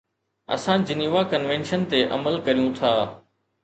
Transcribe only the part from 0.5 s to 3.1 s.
اسان Geneva convention تي عمل ڪريون ٿا.